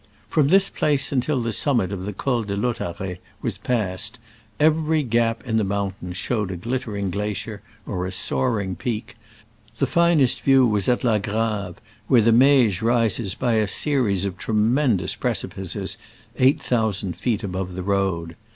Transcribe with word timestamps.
From 0.27 0.47
this 0.47 0.71
place 0.71 1.11
until 1.11 1.39
the 1.39 1.53
summit 1.53 1.91
of 1.93 2.05
the 2.05 2.11
Col 2.11 2.41
de 2.41 2.55
Lautaret 2.55 3.19
was 3.43 3.59
passed, 3.59 4.17
every 4.59 5.03
gap 5.03 5.43
in 5.45 5.57
the 5.57 5.63
mountains 5.63 6.17
showed 6.17 6.49
a 6.49 6.55
glittering 6.57 7.11
glacier 7.11 7.61
or 7.85 8.07
a 8.07 8.11
soaring 8.11 8.75
peak: 8.75 9.15
the 9.77 9.85
finest 9.85 10.41
view 10.41 10.65
was 10.65 10.89
at 10.89 11.03
La 11.03 11.19
Grave, 11.19 11.75
where 12.07 12.19
the 12.21 12.31
Meije 12.33 12.81
rises 12.81 13.35
by 13.35 13.53
a 13.53 13.67
series 13.67 14.25
of 14.25 14.37
tremendous 14.39 15.13
precipices 15.13 15.97
eight 16.39 16.59
thousand 16.59 17.15
feet 17.15 17.43
above 17.43 17.75
the 17.75 17.83
road. 17.83 18.35